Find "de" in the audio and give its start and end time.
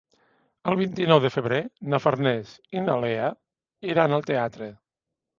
1.25-1.29